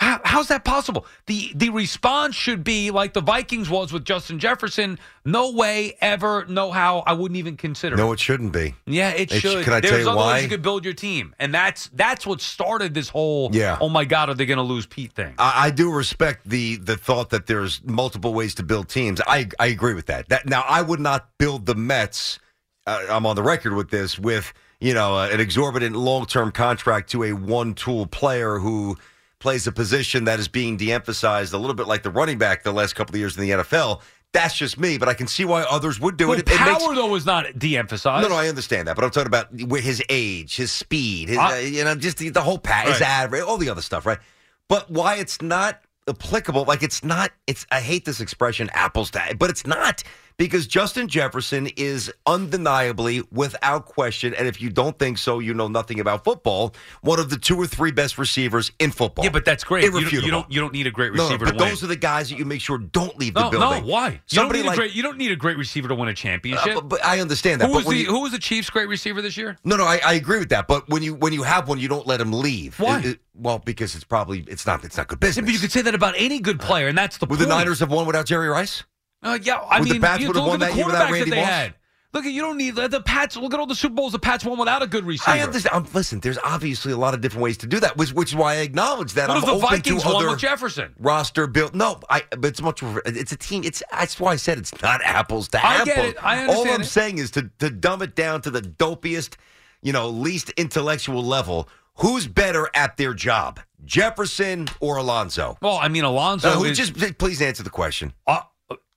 How, 0.00 0.20
how's 0.24 0.48
that 0.48 0.64
possible? 0.64 1.06
The 1.26 1.52
the 1.54 1.70
response 1.70 2.34
should 2.34 2.64
be 2.64 2.90
like 2.90 3.12
the 3.12 3.20
Vikings 3.20 3.70
was 3.70 3.92
with 3.92 4.04
Justin 4.04 4.40
Jefferson. 4.40 4.98
No 5.24 5.52
way, 5.52 5.96
ever, 6.00 6.44
no 6.48 6.72
how. 6.72 6.98
I 7.06 7.12
wouldn't 7.12 7.38
even 7.38 7.56
consider. 7.56 7.94
No, 7.96 8.10
it. 8.10 8.14
it 8.14 8.20
shouldn't 8.20 8.52
be. 8.52 8.74
Yeah, 8.86 9.10
it, 9.10 9.30
It 9.32 9.38
sh- 9.38 9.42
should. 9.42 9.64
can 9.64 9.72
I 9.72 9.80
There's 9.80 9.92
tell 9.92 10.00
you 10.00 10.08
other 10.10 10.16
why? 10.18 10.34
ways 10.34 10.42
you 10.42 10.48
could 10.48 10.62
build 10.62 10.84
your 10.84 10.94
team, 10.94 11.32
and 11.38 11.54
that's 11.54 11.88
that's 11.94 12.26
what 12.26 12.40
started 12.40 12.92
this 12.92 13.08
whole. 13.08 13.50
Yeah. 13.52 13.78
Oh 13.80 13.88
my 13.88 14.04
God, 14.04 14.28
are 14.30 14.34
they 14.34 14.46
going 14.46 14.56
to 14.58 14.64
lose 14.64 14.84
Pete 14.84 15.12
thing? 15.12 15.34
I, 15.38 15.66
I 15.66 15.70
do 15.70 15.92
respect 15.92 16.48
the 16.48 16.74
the 16.76 16.96
thought 16.96 17.30
that 17.30 17.46
there's 17.46 17.80
multiple 17.84 18.34
ways 18.34 18.56
to 18.56 18.64
build 18.64 18.88
teams. 18.88 19.20
I 19.26 19.48
I 19.60 19.68
agree 19.68 19.94
with 19.94 20.06
that. 20.06 20.28
That 20.28 20.46
now 20.46 20.64
I 20.68 20.82
would 20.82 21.00
not 21.00 21.28
build 21.38 21.66
the 21.66 21.76
Mets. 21.76 22.40
Uh, 22.86 23.00
I'm 23.08 23.26
on 23.26 23.36
the 23.36 23.44
record 23.44 23.74
with 23.74 23.90
this 23.90 24.18
with 24.18 24.52
you 24.80 24.92
know 24.92 25.16
uh, 25.16 25.28
an 25.32 25.38
exorbitant 25.38 25.94
long 25.94 26.26
term 26.26 26.50
contract 26.50 27.10
to 27.12 27.22
a 27.22 27.32
one 27.32 27.74
tool 27.74 28.06
player 28.08 28.58
who 28.58 28.98
plays 29.44 29.66
a 29.66 29.72
position 29.72 30.24
that 30.24 30.40
is 30.40 30.48
being 30.48 30.78
de-emphasized 30.78 31.52
a 31.52 31.58
little 31.58 31.74
bit 31.74 31.86
like 31.86 32.02
the 32.02 32.08
running 32.10 32.38
back 32.38 32.62
the 32.62 32.72
last 32.72 32.94
couple 32.94 33.14
of 33.14 33.18
years 33.18 33.36
in 33.36 33.42
the 33.42 33.50
NFL. 33.50 34.00
That's 34.32 34.56
just 34.56 34.80
me, 34.80 34.96
but 34.96 35.06
I 35.06 35.12
can 35.12 35.26
see 35.26 35.44
why 35.44 35.64
others 35.64 36.00
would 36.00 36.16
do 36.16 36.28
Well, 36.28 36.38
it. 36.38 36.46
Power 36.46 36.66
makes- 36.80 36.94
though 36.94 37.14
is 37.14 37.26
not 37.26 37.58
de-emphasized. 37.58 38.22
no, 38.26 38.34
no, 38.34 38.40
I 38.40 38.48
understand 38.48 38.88
that, 38.88 38.96
but 38.96 39.04
I'm 39.04 39.10
talking 39.10 39.26
about 39.26 39.48
his 39.82 40.02
age, 40.08 40.56
his 40.56 40.72
speed, 40.72 41.28
his, 41.28 41.36
I- 41.36 41.58
uh, 41.58 41.60
you 41.60 41.84
know, 41.84 41.94
just 41.94 42.16
the, 42.16 42.30
the 42.30 42.40
whole 42.40 42.56
pat, 42.58 42.86
his 42.88 43.02
Right. 43.02 43.32
ad, 43.34 43.40
all 43.42 43.58
the 43.58 43.68
other 43.68 43.82
stuff, 43.82 44.06
right? 44.06 44.18
But 44.66 44.90
why 44.90 45.16
it's 45.16 45.42
not 45.42 45.82
applicable? 46.08 46.64
Like 46.64 46.82
it's 46.82 47.04
not. 47.04 47.30
It's 47.46 47.66
I 47.70 47.80
hate 47.82 48.06
this 48.06 48.20
expression, 48.22 48.70
apples 48.72 49.10
to, 49.10 49.36
but 49.38 49.50
it's 49.50 49.66
not 49.66 50.02
because 50.36 50.66
Justin 50.66 51.06
Jefferson 51.08 51.68
is 51.76 52.12
undeniably, 52.26 53.22
without 53.30 53.86
question, 53.86 54.34
and 54.34 54.48
if 54.48 54.60
you 54.60 54.70
don't 54.70 54.98
think 54.98 55.18
so, 55.18 55.38
you 55.38 55.54
know 55.54 55.68
nothing 55.68 56.00
about 56.00 56.24
football. 56.24 56.74
One 57.02 57.18
of 57.20 57.30
the 57.30 57.36
two 57.36 57.56
or 57.60 57.66
three 57.66 57.90
best 57.92 58.18
receivers 58.18 58.72
in 58.78 58.90
football. 58.90 59.24
Yeah, 59.24 59.30
but 59.30 59.44
that's 59.44 59.64
great. 59.64 59.84
You 59.84 59.90
don't, 59.90 60.00
Irrefutable. 60.02 60.26
you 60.26 60.30
don't 60.32 60.52
you 60.52 60.60
don't 60.60 60.72
need 60.72 60.86
a 60.86 60.90
great 60.90 61.12
receiver 61.12 61.32
no, 61.44 61.50
to 61.50 61.56
but 61.56 61.60
win. 61.60 61.68
those 61.68 61.84
are 61.84 61.86
the 61.86 61.96
guys 61.96 62.30
that 62.30 62.38
you 62.38 62.44
make 62.44 62.60
sure 62.60 62.78
don't 62.78 63.16
leave 63.18 63.34
no, 63.34 63.44
the 63.50 63.58
building. 63.58 63.84
no, 63.86 63.92
why? 63.92 64.08
You 64.08 64.18
Somebody 64.26 64.58
don't 64.60 64.62
need 64.64 64.68
like 64.68 64.76
a 64.76 64.80
great. 64.80 64.94
You 64.94 65.02
don't 65.02 65.18
need 65.18 65.30
a 65.30 65.36
great 65.36 65.56
receiver 65.56 65.88
to 65.88 65.94
win 65.94 66.08
a 66.08 66.14
championship. 66.14 66.76
Uh, 66.76 66.80
but, 66.80 66.88
but 66.88 67.04
I 67.04 67.20
understand 67.20 67.60
that. 67.60 67.68
who 67.68 67.74
was 67.76 67.84
the 67.86 67.94
you- 67.96 68.06
Who 68.06 68.20
was 68.22 68.32
the 68.32 68.38
Chiefs' 68.38 68.70
great 68.70 68.88
receiver 68.88 69.22
this 69.22 69.36
year? 69.36 69.56
No, 69.64 69.76
no, 69.76 69.84
I, 69.84 70.00
I 70.04 70.14
agree 70.14 70.38
with 70.38 70.48
that. 70.50 70.66
But 70.68 70.88
when 70.88 71.02
you 71.02 71.14
when 71.14 71.32
you 71.32 71.42
have 71.44 71.68
one, 71.68 71.78
you 71.78 71.88
don't 71.88 72.06
let 72.06 72.20
him 72.20 72.32
leave. 72.32 72.78
Why? 72.80 72.98
It- 73.00 73.04
it- 73.06 73.20
well, 73.36 73.58
because 73.58 73.94
it's 73.96 74.04
probably 74.04 74.44
it's 74.48 74.64
not 74.66 74.84
it's 74.84 74.96
not 74.96 75.08
good 75.08 75.18
Yeah, 75.20 75.28
business. 75.28 75.44
but 75.46 75.52
you 75.54 75.58
could 75.58 75.72
say 75.72 75.82
that 75.82 75.94
about 75.94 76.14
any 76.16 76.38
good 76.38 76.60
player, 76.60 76.86
and 76.88 76.96
that's 76.96 77.18
the 77.18 77.26
Would 77.26 77.38
point. 77.38 77.48
the 77.48 77.54
Niners 77.54 77.80
have 77.80 77.90
won 77.90 78.06
without 78.06 78.26
Jerry 78.26 78.48
Rice? 78.48 78.84
Uh, 79.24 79.38
yeah, 79.42 79.56
I 79.56 79.80
Would 79.80 79.88
the 79.88 79.92
mean, 79.94 80.02
Pats 80.02 80.20
you 80.20 80.28
would 80.28 80.36
have 80.36 80.44
look 80.44 80.50
won 80.52 80.62
at 80.62 80.66
that 80.66 80.70
the 80.72 80.76
year 80.76 80.86
without 80.86 81.10
Randy 81.10 81.30
that 81.30 81.34
they 81.36 81.40
Moss? 81.40 81.48
had. 81.50 81.74
Look 82.12 82.26
you 82.26 82.42
don't 82.42 82.56
need 82.56 82.76
the 82.76 83.00
Pats. 83.00 83.36
Look 83.36 83.52
at 83.54 83.58
all 83.58 83.66
the 83.66 83.74
Super 83.74 83.96
Bowls 83.96 84.12
the 84.12 84.20
Pats 84.20 84.44
won 84.44 84.56
without 84.56 84.82
a 84.82 84.86
good 84.86 85.04
receiver. 85.04 85.32
I 85.36 85.40
understand. 85.40 85.74
Um, 85.74 85.88
listen, 85.92 86.20
there's 86.20 86.38
obviously 86.44 86.92
a 86.92 86.96
lot 86.96 87.12
of 87.12 87.20
different 87.20 87.42
ways 87.42 87.56
to 87.58 87.66
do 87.66 87.80
that, 87.80 87.96
which, 87.96 88.12
which 88.12 88.28
is 88.30 88.36
why 88.36 88.52
I 88.52 88.56
acknowledge 88.58 89.14
that. 89.14 89.28
What 89.28 89.38
I'm 89.38 89.42
if 89.42 89.46
the 89.46 89.52
open 89.56 89.68
Vikings 89.68 90.04
won 90.04 90.24
with 90.28 90.38
Jefferson? 90.38 90.94
roster 91.00 91.48
built. 91.48 91.74
No, 91.74 91.98
I. 92.08 92.22
But 92.30 92.44
it's 92.44 92.62
much. 92.62 92.84
It's 93.04 93.32
a 93.32 93.36
team. 93.36 93.64
It's 93.64 93.82
that's 93.90 94.20
why 94.20 94.30
I 94.30 94.36
said 94.36 94.58
it's 94.58 94.80
not 94.80 95.00
apples 95.04 95.48
to 95.48 95.58
I 95.66 95.74
apples. 95.74 95.86
get 95.88 96.04
it. 96.04 96.24
I 96.24 96.38
understand. 96.38 96.68
All 96.68 96.74
I'm 96.76 96.80
it. 96.82 96.84
saying 96.84 97.18
is 97.18 97.32
to 97.32 97.50
to 97.58 97.68
dumb 97.70 98.00
it 98.02 98.14
down 98.14 98.42
to 98.42 98.50
the 98.52 98.62
dopiest, 98.62 99.34
you 99.82 99.92
know, 99.92 100.08
least 100.08 100.50
intellectual 100.50 101.24
level. 101.24 101.68
Who's 101.96 102.28
better 102.28 102.68
at 102.74 102.96
their 102.96 103.14
job, 103.14 103.58
Jefferson 103.84 104.68
or 104.78 104.98
Alonso? 104.98 105.58
Well, 105.62 105.78
I 105.78 105.88
mean, 105.88 106.04
Alonso. 106.04 106.48
Uh, 106.48 106.52
who, 106.52 106.64
is. 106.64 106.76
just 106.78 107.18
please 107.18 107.42
answer 107.42 107.64
the 107.64 107.70
question. 107.70 108.12
uh, 108.28 108.42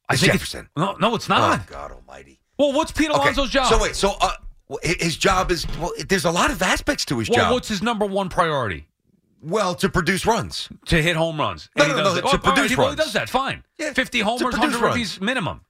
I 0.09 0.13
It's 0.13 0.21
think 0.21 0.33
Jefferson. 0.33 0.61
It's, 0.65 0.71
no, 0.77 0.93
no, 0.99 1.15
it's 1.15 1.27
not. 1.29 1.59
Oh 1.59 1.63
God 1.69 1.91
Almighty! 1.91 2.39
Well, 2.57 2.73
what's 2.73 2.91
Pete 2.91 3.09
Okay, 3.09 3.19
Alonso's 3.19 3.49
job? 3.49 3.67
So 3.67 3.81
wait, 3.81 3.95
so 3.95 4.15
uh, 4.21 4.31
his 4.83 5.17
job 5.17 5.51
is 5.51 5.65
well. 5.79 5.91
There's 6.07 6.25
a 6.25 6.31
lot 6.31 6.49
of 6.51 6.61
aspects 6.61 7.05
to 7.05 7.19
his 7.19 7.29
well, 7.29 7.39
job. 7.39 7.53
what's 7.53 7.67
his 7.67 7.81
number 7.81 8.05
one 8.05 8.29
priority? 8.29 8.87
Well, 9.41 9.75
to 9.75 9.89
produce 9.89 10.25
runs. 10.25 10.67
To 10.87 11.01
hit 11.01 11.15
home 11.15 11.39
runs. 11.39 11.69
No, 11.77 11.83
And 11.85 11.93
no, 11.95 12.03
no, 12.03 12.15
it. 12.15 12.21
to 12.21 12.21
Oh, 12.23 12.27
all 12.27 12.33
right, 12.33 12.43
produce 12.43 12.69
he 12.71 12.75
really 12.75 12.95
does 12.95 13.13
that. 13.13 13.29
Fine. 13.29 13.63
Yeah, 13.77 13.93
50 13.93 14.19
homers, 14.21 14.41
100 14.41 14.61
runs. 14.61 14.81
rookies 14.81 15.21
minimum. 15.21 15.61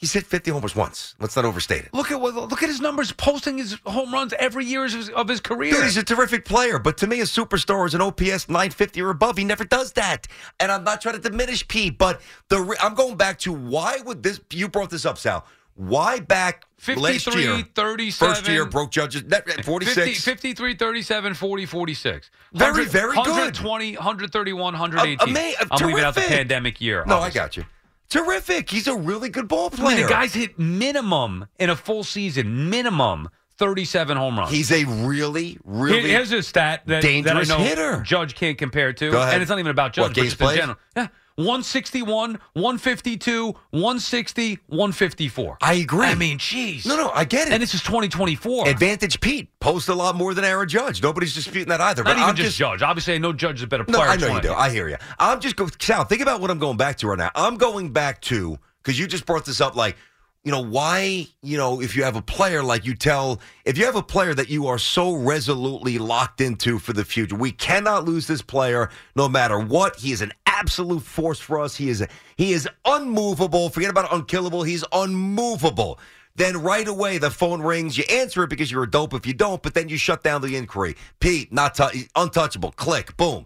He's 0.00 0.14
hit 0.14 0.24
50 0.24 0.50
homers 0.50 0.74
once. 0.74 1.14
Let's 1.20 1.36
not 1.36 1.44
overstate 1.44 1.84
it. 1.84 1.92
Look 1.92 2.10
at 2.10 2.18
what 2.18 2.34
look 2.34 2.62
at 2.62 2.70
his 2.70 2.80
numbers, 2.80 3.12
posting 3.12 3.58
his 3.58 3.76
home 3.84 4.10
runs 4.14 4.32
every 4.38 4.64
year 4.64 4.86
of 4.86 4.92
his, 4.92 5.10
of 5.10 5.28
his 5.28 5.40
career. 5.40 5.72
Dude, 5.74 5.84
he's 5.84 5.98
a 5.98 6.02
terrific 6.02 6.46
player, 6.46 6.78
but 6.78 6.96
to 6.98 7.06
me, 7.06 7.20
a 7.20 7.24
superstar 7.24 7.86
is 7.86 7.92
an 7.92 8.00
OPS 8.00 8.48
950 8.48 9.02
or 9.02 9.10
above. 9.10 9.36
He 9.36 9.44
never 9.44 9.62
does 9.62 9.92
that. 9.92 10.26
And 10.58 10.72
I'm 10.72 10.84
not 10.84 11.02
trying 11.02 11.16
to 11.16 11.20
diminish 11.20 11.68
Pete, 11.68 11.98
but 11.98 12.22
the 12.48 12.74
I'm 12.80 12.94
going 12.94 13.18
back 13.18 13.40
to 13.40 13.52
why 13.52 13.98
would 14.06 14.22
this? 14.22 14.40
You 14.50 14.68
brought 14.68 14.88
this 14.88 15.04
up, 15.04 15.18
Sal. 15.18 15.44
Why 15.74 16.18
back 16.20 16.64
last 16.86 17.24
53, 17.24 17.42
year, 17.42 17.64
37. 17.74 18.34
first 18.34 18.48
year 18.48 18.64
broke 18.64 18.90
judges 18.92 19.24
net- 19.24 19.64
46? 19.66 19.94
50, 19.96 20.14
53, 20.14 20.74
37, 20.76 21.34
40, 21.34 21.66
46. 21.66 22.30
Very, 22.54 22.70
100 22.70 22.88
very 22.90 23.14
good. 23.16 23.26
120, 23.26 23.96
131, 23.96 24.72
118. 24.78 25.28
ama- 25.36 25.54
I'm 25.70 25.86
leaving 25.86 26.04
out 26.04 26.14
the 26.14 26.22
pandemic 26.22 26.80
year. 26.80 27.04
No, 27.06 27.18
I 27.18 27.28
got 27.28 27.58
you. 27.58 27.64
Terrific. 28.10 28.68
He's 28.68 28.86
a 28.86 28.94
really 28.96 29.28
good 29.28 29.48
ball 29.48 29.70
I 29.72 29.76
mean, 29.76 29.80
player. 29.80 30.02
the 30.06 30.12
guy's 30.12 30.34
hit 30.34 30.58
minimum 30.58 31.46
in 31.58 31.70
a 31.70 31.76
full 31.76 32.04
season, 32.04 32.68
minimum 32.68 33.28
37 33.56 34.16
home 34.16 34.38
runs. 34.38 34.50
He's 34.50 34.72
a 34.72 34.84
really, 34.84 35.44
Here- 35.50 35.58
really 35.64 36.10
Here's 36.10 36.32
a 36.32 36.42
stat 36.42 36.82
that, 36.86 37.02
dangerous 37.02 37.48
that 37.48 37.54
I 37.54 37.58
know 37.58 37.64
hitter. 37.64 38.02
Judge 38.02 38.34
can't 38.34 38.58
compare 38.58 38.92
to. 38.92 39.10
Go 39.10 39.20
ahead. 39.20 39.34
And 39.34 39.42
it's 39.42 39.50
not 39.50 39.58
even 39.58 39.70
about 39.70 39.92
Judge, 39.92 40.02
What, 40.02 40.14
but 40.14 40.24
just 40.24 40.40
in 40.40 40.56
general. 40.56 40.78
Yeah. 40.96 41.08
161, 41.40 42.38
152, 42.52 43.46
160, 43.70 44.58
154. 44.66 45.58
I 45.62 45.74
agree. 45.74 46.06
I 46.06 46.14
mean, 46.14 46.38
jeez. 46.38 46.86
No, 46.86 46.96
no, 46.96 47.10
I 47.10 47.24
get 47.24 47.48
it. 47.48 47.54
And 47.54 47.62
this 47.62 47.72
is 47.74 47.82
2024. 47.82 48.68
Advantage 48.68 49.20
Pete 49.20 49.48
posts 49.58 49.88
a 49.88 49.94
lot 49.94 50.16
more 50.16 50.34
than 50.34 50.44
Aaron 50.44 50.68
Judge. 50.68 51.02
Nobody's 51.02 51.34
disputing 51.34 51.68
that 51.68 51.80
either. 51.80 52.04
Not 52.04 52.10
but 52.10 52.16
even 52.18 52.28
I'm 52.28 52.36
just, 52.36 52.58
Judge. 52.58 52.82
Obviously, 52.82 53.14
I 53.14 53.18
know 53.18 53.32
Judge 53.32 53.56
is 53.56 53.62
a 53.62 53.66
better 53.66 53.84
player. 53.84 54.04
No. 54.04 54.10
I 54.10 54.16
know 54.16 54.34
you 54.34 54.40
do. 54.42 54.52
I 54.52 54.70
hear 54.70 54.88
you. 54.88 54.96
I'm 55.18 55.40
just 55.40 55.56
going. 55.56 55.70
Sal, 55.80 56.04
think 56.04 56.20
about 56.20 56.40
what 56.42 56.50
I'm 56.50 56.58
going 56.58 56.76
back 56.76 56.98
to 56.98 57.08
right 57.08 57.18
now. 57.18 57.30
I'm 57.34 57.56
going 57.56 57.92
back 57.92 58.20
to 58.22 58.58
because 58.82 58.98
you 58.98 59.06
just 59.06 59.24
brought 59.24 59.44
this 59.44 59.60
up. 59.60 59.74
Like, 59.76 59.96
you 60.44 60.52
know, 60.52 60.62
why? 60.62 61.26
You 61.42 61.58
know, 61.58 61.82
if 61.82 61.94
you 61.94 62.02
have 62.02 62.16
a 62.16 62.22
player 62.22 62.62
like 62.62 62.86
you 62.86 62.94
tell, 62.94 63.40
if 63.66 63.76
you 63.76 63.84
have 63.84 63.96
a 63.96 64.02
player 64.02 64.32
that 64.34 64.48
you 64.48 64.68
are 64.68 64.78
so 64.78 65.14
resolutely 65.14 65.98
locked 65.98 66.40
into 66.40 66.78
for 66.78 66.94
the 66.94 67.04
future, 67.04 67.36
we 67.36 67.52
cannot 67.52 68.06
lose 68.06 68.26
this 68.26 68.40
player 68.40 68.88
no 69.14 69.28
matter 69.28 69.58
what. 69.58 69.96
He 69.96 70.12
is 70.12 70.22
an 70.22 70.32
absolute 70.46 71.02
force 71.02 71.40
for 71.40 71.60
us. 71.60 71.76
He 71.76 71.90
is 71.90 72.06
he 72.36 72.52
is 72.52 72.68
unmovable. 72.86 73.68
Forget 73.68 73.90
about 73.90 74.12
unkillable. 74.12 74.62
He's 74.62 74.84
unmovable. 74.92 75.98
Then 76.36 76.62
right 76.62 76.88
away 76.88 77.18
the 77.18 77.30
phone 77.30 77.60
rings. 77.60 77.98
You 77.98 78.04
answer 78.10 78.42
it 78.44 78.50
because 78.50 78.70
you're 78.70 78.84
a 78.84 78.90
dope. 78.90 79.12
If 79.12 79.26
you 79.26 79.34
don't, 79.34 79.62
but 79.62 79.74
then 79.74 79.90
you 79.90 79.98
shut 79.98 80.22
down 80.22 80.40
the 80.40 80.56
inquiry. 80.56 80.96
Pete, 81.18 81.52
not 81.52 81.74
tou- 81.74 81.90
untouchable. 82.16 82.72
Click. 82.72 83.14
Boom. 83.18 83.44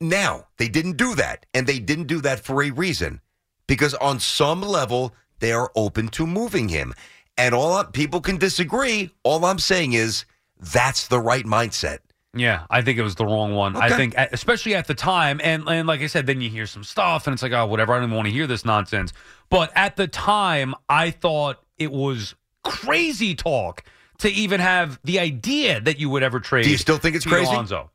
Now, 0.00 0.46
they 0.58 0.68
didn't 0.68 0.96
do 0.96 1.16
that, 1.16 1.46
and 1.52 1.66
they 1.66 1.80
didn't 1.80 2.06
do 2.06 2.20
that 2.20 2.38
for 2.38 2.62
a 2.62 2.70
reason. 2.70 3.20
Because 3.66 3.94
on 3.94 4.20
some 4.20 4.62
level, 4.62 5.14
they 5.40 5.52
are 5.52 5.70
open 5.74 6.08
to 6.08 6.26
moving 6.26 6.68
him. 6.68 6.94
And 7.36 7.54
all 7.54 7.82
people 7.84 8.20
can 8.20 8.36
disagree. 8.36 9.10
All 9.22 9.44
I'm 9.44 9.58
saying 9.58 9.92
is 9.92 10.24
that's 10.58 11.08
the 11.08 11.20
right 11.20 11.44
mindset. 11.44 11.98
Yeah, 12.34 12.64
I 12.68 12.82
think 12.82 12.98
it 12.98 13.02
was 13.02 13.14
the 13.14 13.24
wrong 13.24 13.54
one. 13.54 13.74
I 13.74 13.88
think, 13.88 14.14
especially 14.16 14.74
at 14.74 14.86
the 14.86 14.94
time, 14.94 15.40
and 15.42 15.66
and 15.66 15.88
like 15.88 16.02
I 16.02 16.08
said, 16.08 16.26
then 16.26 16.40
you 16.40 16.50
hear 16.50 16.66
some 16.66 16.84
stuff, 16.84 17.26
and 17.26 17.32
it's 17.32 17.42
like, 17.42 17.52
oh, 17.52 17.66
whatever. 17.66 17.94
I 17.94 17.96
don't 17.96 18.04
even 18.04 18.16
want 18.16 18.26
to 18.26 18.32
hear 18.32 18.46
this 18.46 18.64
nonsense. 18.64 19.12
But 19.48 19.72
at 19.74 19.96
the 19.96 20.06
time, 20.06 20.74
I 20.88 21.10
thought 21.10 21.58
it 21.78 21.90
was 21.90 22.34
crazy 22.64 23.34
talk 23.34 23.82
to 24.18 24.28
even 24.28 24.60
have 24.60 25.00
the 25.04 25.20
idea 25.20 25.80
that 25.80 25.98
you 25.98 26.10
would 26.10 26.22
ever 26.22 26.38
trade. 26.38 26.64
Do 26.64 26.70
you 26.70 26.76
still 26.76 26.98
think 26.98 27.16
it's 27.16 27.24
Pete 27.24 27.32
crazy? 27.32 27.50
Alonso. 27.50 27.90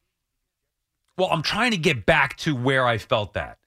Well, 1.17 1.29
I'm 1.31 1.43
trying 1.43 1.71
to 1.71 1.77
get 1.77 2.05
back 2.05 2.35
to 2.37 2.55
where 2.55 2.87
I 2.87 2.97
felt 2.97 3.33
that. 3.33 3.59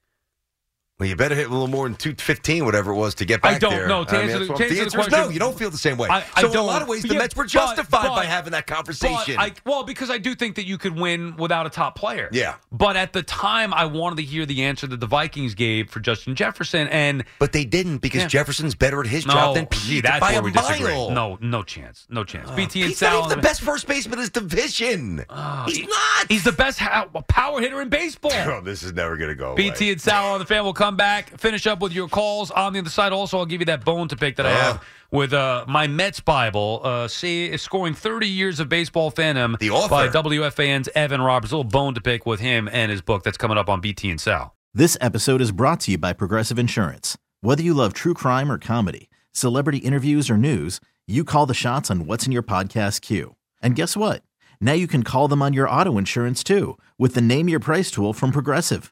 Well, 0.99 1.07
you 1.07 1.15
better 1.15 1.35
hit 1.35 1.45
a 1.45 1.51
little 1.51 1.67
more 1.67 1.87
than 1.87 1.95
215, 1.95 2.65
whatever 2.65 2.91
it 2.91 2.95
was, 2.95 3.13
to 3.15 3.25
get 3.25 3.39
back 3.43 3.59
there. 3.59 3.69
I 3.69 3.71
don't 3.71 3.79
there. 3.81 3.87
know. 3.87 4.03
To 4.03 4.15
I 4.17 4.21
mean, 4.21 4.29
answer 4.31 4.39
the- 4.39 4.45
to 4.45 4.51
answer 4.63 4.73
the 4.75 4.81
answer 4.81 4.97
question- 4.97 5.19
no, 5.19 5.29
you 5.29 5.37
don't 5.37 5.55
feel 5.55 5.69
the 5.69 5.77
same 5.77 5.95
way. 5.95 6.09
I, 6.09 6.23
I 6.35 6.41
so 6.41 6.51
in 6.51 6.57
a 6.57 6.61
lot 6.63 6.81
of 6.81 6.87
ways, 6.87 7.03
the 7.03 7.09
yeah, 7.09 7.19
Mets 7.19 7.35
were 7.35 7.45
justified 7.45 8.07
but- 8.07 8.15
by 8.15 8.25
having 8.25 8.53
that 8.53 8.65
conversation. 8.65 9.35
I, 9.37 9.51
well, 9.63 9.83
because 9.83 10.09
I 10.09 10.17
do 10.17 10.33
think 10.33 10.55
that 10.55 10.65
you 10.65 10.79
could 10.79 10.99
win 10.99 11.35
without 11.37 11.67
a 11.67 11.69
top 11.69 11.95
player. 11.95 12.29
Yeah. 12.31 12.55
But 12.71 12.97
at 12.97 13.13
the 13.13 13.21
time, 13.21 13.75
I 13.75 13.85
wanted 13.85 14.15
to 14.15 14.23
hear 14.23 14.47
the 14.47 14.63
answer 14.63 14.87
that 14.87 14.99
the 14.99 15.05
Vikings 15.05 15.53
gave 15.53 15.91
for 15.91 15.99
Justin 15.99 16.33
Jefferson, 16.33 16.87
and 16.87 17.23
but 17.37 17.51
they 17.51 17.63
didn't 17.63 17.99
because 17.99 18.21
Yeah. 18.23 18.27
Jefferson's 18.29 18.73
better 18.73 18.99
at 18.99 19.05
his 19.05 19.27
no, 19.27 19.33
job 19.33 19.55
than 19.55 19.67
Pete 19.67 20.01
that's 20.03 20.19
by 20.19 20.31
where 20.31 20.39
a 20.39 20.43
we 20.45 20.51
mile. 20.51 20.67
disagree. 20.67 20.93
No, 21.09 21.37
no 21.41 21.61
chance, 21.61 22.07
no 22.09 22.23
chance. 22.23 22.49
Uh, 22.49 22.55
BT 22.55 22.81
and 22.81 22.89
He's 22.89 22.99
not 23.03 23.11
Sal, 23.11 23.25
even 23.25 23.37
the 23.37 23.43
best 23.43 23.61
first 23.61 23.85
baseman 23.87 24.13
in 24.17 24.21
his 24.21 24.29
division. 24.31 25.23
Uh, 25.29 25.65
he's 25.67 25.87
not. 25.87 26.25
He's 26.27 26.43
the 26.43 26.51
best 26.53 26.79
ha- 26.79 27.05
power 27.27 27.61
hitter 27.61 27.83
in 27.83 27.89
baseball. 27.89 28.31
Oh, 28.47 28.61
this 28.61 28.81
is 28.81 28.93
never 28.93 29.15
going 29.17 29.29
to 29.29 29.35
go 29.35 29.51
away. 29.51 29.69
BT 29.69 29.91
and 29.91 30.01
Sal 30.01 30.33
on 30.33 30.39
the 30.39 30.45
fan 30.45 30.63
will 30.63 30.73
come 30.73 30.86
back, 30.95 31.37
finish 31.39 31.67
up 31.67 31.79
with 31.81 31.91
your 31.93 32.07
calls 32.07 32.51
on 32.51 32.73
the 32.73 32.79
other 32.79 32.89
side. 32.89 33.11
Also, 33.11 33.37
I'll 33.37 33.45
give 33.45 33.61
you 33.61 33.65
that 33.65 33.83
bone 33.83 34.07
to 34.07 34.15
pick 34.15 34.35
that 34.37 34.45
I 34.45 34.51
Oh. 34.51 34.55
have 34.55 34.83
with 35.11 35.33
uh, 35.33 35.65
my 35.67 35.87
Mets 35.87 36.19
Bible. 36.19 36.81
Uh, 36.83 37.07
see, 37.07 37.55
scoring 37.57 37.93
30 37.93 38.27
years 38.27 38.59
of 38.59 38.69
baseball 38.69 39.11
fandom 39.11 39.57
The 39.59 39.69
author. 39.71 39.89
by 39.89 40.07
WFAN's 40.07 40.89
Evan 40.95 41.21
Roberts. 41.21 41.51
A 41.51 41.57
little 41.57 41.69
bone 41.69 41.93
to 41.95 42.01
pick 42.01 42.25
with 42.25 42.39
him 42.39 42.69
and 42.71 42.91
his 42.91 43.01
book 43.01 43.23
that's 43.23 43.37
coming 43.37 43.57
up 43.57 43.69
on 43.69 43.81
BT 43.81 44.09
and 44.09 44.21
Sal. 44.21 44.55
This 44.73 44.97
episode 45.01 45.41
is 45.41 45.51
brought 45.51 45.79
to 45.81 45.91
you 45.91 45.97
by 45.97 46.13
Progressive 46.13 46.59
Insurance. 46.59 47.17
Whether 47.41 47.63
you 47.63 47.73
love 47.73 47.93
true 47.93 48.13
crime 48.13 48.51
or 48.51 48.57
comedy, 48.57 49.09
celebrity 49.31 49.77
interviews 49.79 50.29
or 50.29 50.37
news, 50.37 50.79
you 51.07 51.23
call 51.23 51.45
the 51.45 51.53
shots 51.53 51.89
on 51.89 52.05
what's 52.05 52.25
in 52.25 52.31
your 52.31 52.43
podcast 52.43 53.01
queue. 53.01 53.35
And 53.61 53.75
guess 53.75 53.95
what? 53.97 54.21
Now 54.59 54.73
you 54.73 54.87
can 54.87 55.03
call 55.03 55.27
them 55.27 55.41
on 55.41 55.53
your 55.53 55.69
auto 55.69 55.97
insurance 55.97 56.43
too 56.43 56.77
with 56.97 57.13
the 57.15 57.21
Name 57.21 57.47
Your 57.49 57.59
Price 57.59 57.89
tool 57.91 58.11
from 58.13 58.31
Progressive. 58.31 58.91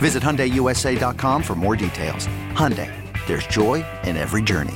Visit 0.00 0.22
HyundaiUSA.com 0.22 1.42
for 1.42 1.54
more 1.54 1.76
details. 1.76 2.26
Hyundai, 2.54 2.90
there's 3.26 3.46
joy 3.46 3.84
in 4.04 4.16
every 4.16 4.40
journey. 4.42 4.74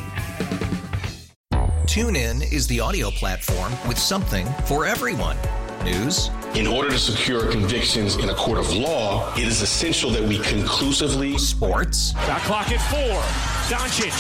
TuneIn 1.87 2.53
is 2.53 2.67
the 2.67 2.79
audio 2.81 3.11
platform 3.11 3.73
with 3.89 3.99
something 3.99 4.47
for 4.67 4.85
everyone. 4.85 5.37
News, 5.83 6.31
In 6.55 6.67
order 6.67 6.91
to 6.91 6.99
secure 6.99 7.51
convictions 7.51 8.17
in 8.17 8.29
a 8.29 8.35
court 8.35 8.59
of 8.59 8.71
law, 8.75 9.33
it 9.35 9.45
is 9.47 9.63
essential 9.63 10.11
that 10.11 10.23
we 10.23 10.39
conclusively 10.41 11.39
sports, 11.39 12.13
Shot 12.27 12.41
clock 12.43 12.71
at 12.71 12.81
four. 12.91 13.21
Doncic. 13.69 14.13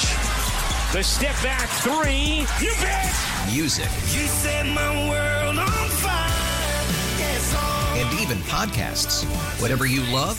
The 0.94 1.02
step 1.02 1.34
back 1.42 1.68
three. 1.84 2.46
You 2.64 2.72
bet. 2.80 3.12
music, 3.52 3.88
You 4.12 4.26
set 4.26 4.64
my 4.66 5.08
world 5.10 5.58
on 5.58 5.88
fire. 6.00 6.30
Yes, 7.18 7.54
and 7.96 8.20
even 8.20 8.38
podcasts. 8.44 9.24
Whatever 9.60 9.84
you 9.86 10.02
love, 10.12 10.38